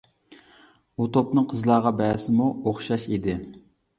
ئۇ 1.01 1.07
توپنى 1.17 1.43
قىزلارغا 1.51 1.93
بەرسىمۇ 2.01 2.47
ئوخشاش 2.71 3.07
ئىدى. 3.13 3.37